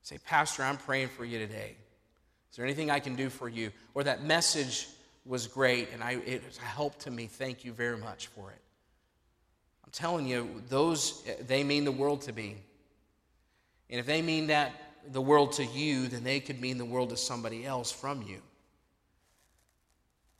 [0.04, 1.76] say, Pastor, I'm praying for you today.
[2.50, 3.72] Is there anything I can do for you?
[3.94, 4.88] Or that message
[5.30, 7.28] was great and I, it helped to me.
[7.28, 8.60] Thank you very much for it.
[9.86, 12.58] I'm telling you, those, they mean the world to me.
[13.92, 14.74] And if they mean that
[15.12, 18.42] the world to you, then they could mean the world to somebody else from you.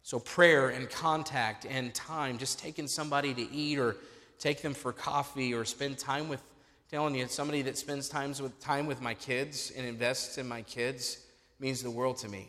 [0.02, 3.96] So, prayer and contact and time, just taking somebody to eat or
[4.40, 6.42] take them for coffee or spend time with
[6.90, 10.64] telling you somebody that spends times with time with my kids and invests in my
[10.64, 11.26] kids
[11.60, 12.48] means the world to me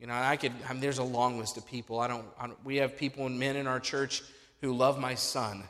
[0.00, 2.00] you know i could I mean, there's a long list of people.
[2.00, 4.22] I don't, I don't we have people and men in our church
[4.60, 5.62] who love my son.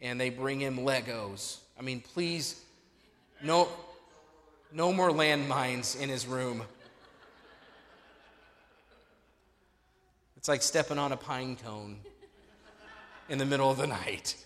[0.00, 1.58] And they bring him legos.
[1.78, 2.60] I mean please
[3.42, 3.68] no
[4.72, 6.62] no more landmines in his room.
[10.36, 11.98] It's like stepping on a pine cone
[13.28, 14.36] in the middle of the night.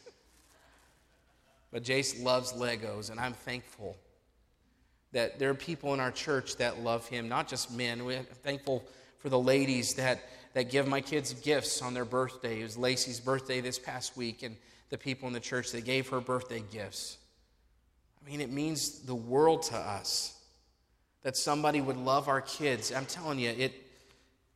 [1.70, 3.96] But Jace loves Legos, and I'm thankful
[5.14, 8.04] that there are people in our church that love him, not just men.
[8.04, 8.84] We're thankful
[9.18, 10.20] for the ladies that,
[10.52, 12.60] that give my kids gifts on their birthday.
[12.60, 14.56] It was Lacey's birthday this past week, and
[14.90, 17.16] the people in the church that gave her birthday gifts.
[18.20, 20.36] I mean, it means the world to us
[21.22, 22.92] that somebody would love our kids.
[22.92, 23.72] I'm telling you, it,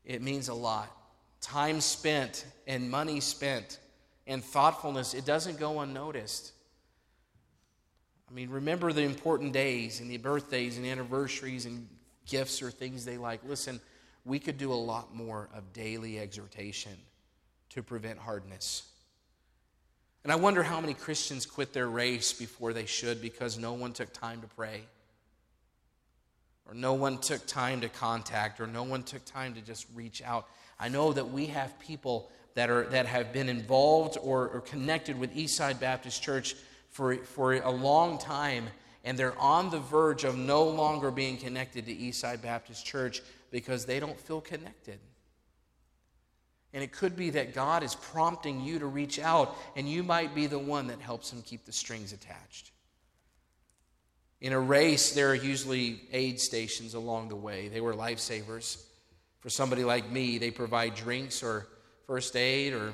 [0.04, 0.94] it means a lot.
[1.40, 3.78] Time spent and money spent
[4.26, 6.52] and thoughtfulness, it doesn't go unnoticed.
[8.28, 11.88] I mean, remember the important days and the birthdays and anniversaries and
[12.26, 13.40] gifts or things they like.
[13.44, 13.80] Listen,
[14.24, 16.92] we could do a lot more of daily exhortation
[17.70, 18.82] to prevent hardness.
[20.24, 23.92] And I wonder how many Christians quit their race before they should because no one
[23.92, 24.82] took time to pray,
[26.66, 30.20] or no one took time to contact, or no one took time to just reach
[30.22, 30.46] out.
[30.78, 35.18] I know that we have people that, are, that have been involved or, or connected
[35.18, 36.54] with Eastside Baptist Church
[36.91, 38.68] for, for a long time,
[39.05, 43.86] and they're on the verge of no longer being connected to Eastside Baptist Church because
[43.86, 44.99] they don't feel connected.
[46.72, 50.34] And it could be that God is prompting you to reach out, and you might
[50.34, 52.70] be the one that helps him keep the strings attached.
[54.41, 57.68] In a race, there are usually aid stations along the way.
[57.68, 58.82] They were lifesavers.
[59.41, 61.66] For somebody like me, they provide drinks or
[62.07, 62.93] first aid or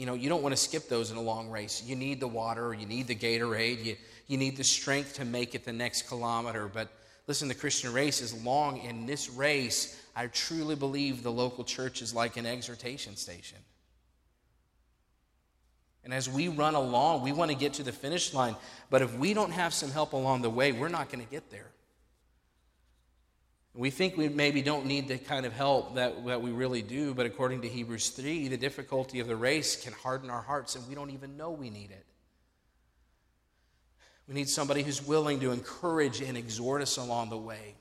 [0.00, 1.82] you know, you don't want to skip those in a long race.
[1.84, 3.96] You need the water, you need the Gatorade, you,
[4.28, 6.70] you need the strength to make it the next kilometer.
[6.72, 6.88] But
[7.26, 8.78] listen, the Christian race is long.
[8.78, 13.58] In this race, I truly believe the local church is like an exhortation station.
[16.02, 18.56] And as we run along, we want to get to the finish line.
[18.88, 21.50] But if we don't have some help along the way, we're not going to get
[21.50, 21.66] there.
[23.74, 27.14] We think we maybe don't need the kind of help that, that we really do,
[27.14, 30.86] but according to Hebrews 3, the difficulty of the race can harden our hearts, and
[30.88, 32.04] we don't even know we need it.
[34.26, 37.74] We need somebody who's willing to encourage and exhort us along the way.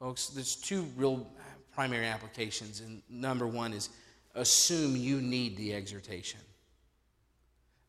[0.00, 1.26] Folks, there's two real
[1.74, 3.90] primary applications, and number one is
[4.34, 6.40] assume you need the exhortation.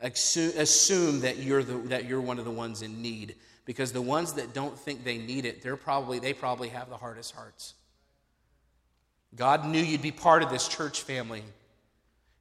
[0.02, 3.36] Assume that you're, the, that you're one of the ones in need
[3.66, 6.98] because the ones that don't think they need it, they're probably, they probably have the
[6.98, 7.74] hardest hearts.
[9.36, 11.44] God knew you'd be part of this church family.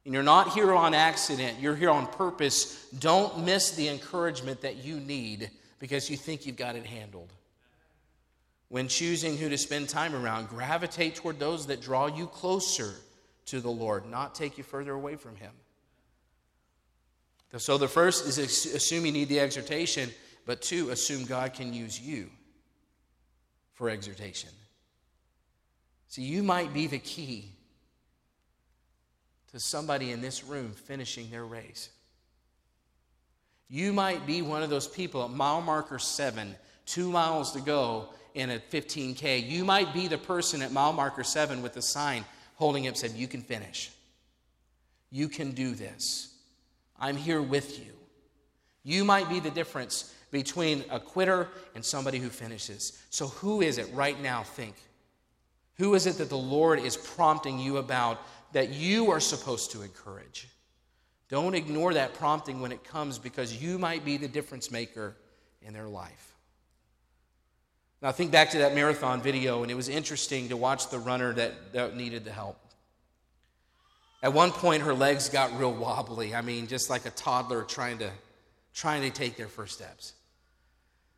[0.05, 2.87] And you're not here on accident, you're here on purpose.
[2.99, 5.49] Don't miss the encouragement that you need
[5.79, 7.33] because you think you've got it handled.
[8.69, 12.93] When choosing who to spend time around, gravitate toward those that draw you closer
[13.47, 15.51] to the Lord, not take you further away from Him.
[17.57, 20.09] So the first is assume you need the exhortation
[20.45, 22.29] but two, assume God can use you
[23.73, 24.49] for exhortation.
[26.07, 27.51] See, you might be the key
[29.51, 31.89] to somebody in this room finishing their race.
[33.69, 38.09] You might be one of those people at mile marker seven, two miles to go
[38.35, 39.47] in a 15K.
[39.47, 42.25] You might be the person at mile marker seven with the sign
[42.55, 43.91] holding up, said, You can finish.
[45.09, 46.33] You can do this.
[46.99, 47.93] I'm here with you.
[48.83, 53.01] You might be the difference between a quitter and somebody who finishes.
[53.09, 54.43] So, who is it right now?
[54.43, 54.75] Think.
[55.77, 58.19] Who is it that the Lord is prompting you about
[58.51, 60.49] that you are supposed to encourage?
[61.29, 65.15] Don't ignore that prompting when it comes because you might be the difference maker
[65.61, 66.35] in their life.
[68.01, 71.31] Now, think back to that marathon video, and it was interesting to watch the runner
[71.31, 72.59] that, that needed the help.
[74.21, 76.35] At one point, her legs got real wobbly.
[76.35, 78.11] I mean, just like a toddler trying to
[78.75, 80.13] trying to take their first steps.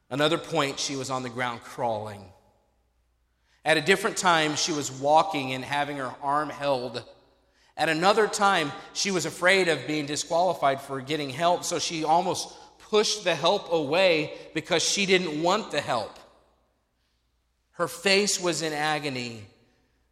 [0.10, 2.24] Another point, she was on the ground crawling.
[3.66, 7.04] At a different time, she was walking and having her arm held.
[7.76, 12.54] At another time, she was afraid of being disqualified for getting help, so she almost
[12.80, 16.18] pushed the help away because she didn't want the help.
[17.74, 19.46] Her face was in agony,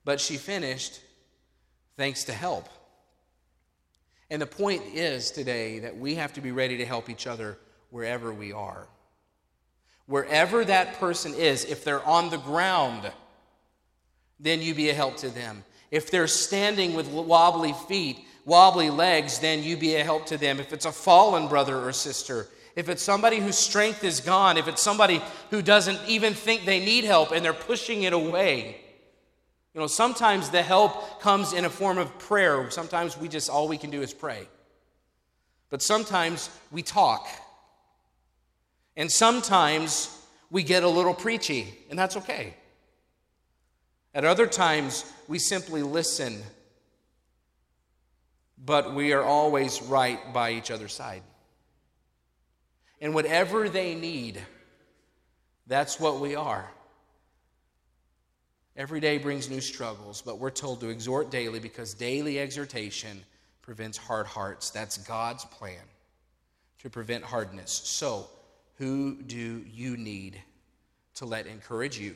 [0.04, 1.00] but she finished
[1.96, 2.68] thanks to help.
[4.30, 7.58] And the point is today that we have to be ready to help each other
[7.90, 8.88] wherever we are.
[10.08, 13.12] Wherever that person is, if they're on the ground,
[14.40, 15.64] then you be a help to them.
[15.92, 20.60] If they're standing with wobbly feet, wobbly legs, then you be a help to them.
[20.60, 24.68] If it's a fallen brother or sister, if it's somebody whose strength is gone, if
[24.68, 28.82] it's somebody who doesn't even think they need help and they're pushing it away,
[29.74, 32.70] you know, sometimes the help comes in a form of prayer.
[32.72, 34.48] Sometimes we just, all we can do is pray.
[35.70, 37.28] But sometimes we talk.
[38.98, 40.10] And sometimes
[40.50, 42.56] we get a little preachy, and that's okay.
[44.14, 46.42] At other times, we simply listen
[48.66, 51.22] but we are always right by each other's side.
[53.02, 54.42] And whatever they need,
[55.68, 56.70] that's what we are.
[58.76, 63.24] Every day brings new struggles, but we're told to exhort daily because daily exhortation
[63.62, 64.70] prevents hard hearts.
[64.70, 65.80] That's God's plan
[66.80, 67.72] to prevent hardness.
[67.72, 68.28] So,
[68.78, 70.42] who do you need
[71.16, 72.16] to let encourage you?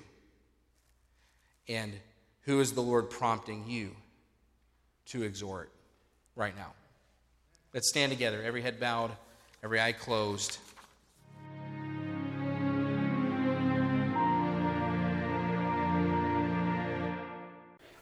[1.67, 1.93] And
[2.41, 3.95] who is the Lord prompting you
[5.07, 5.71] to exhort
[6.35, 6.73] right now?
[7.73, 9.11] Let's stand together, every head bowed,
[9.63, 10.57] every eye closed.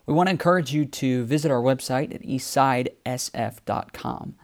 [0.06, 4.36] We want to encourage you to visit our website at eastsidesf.com.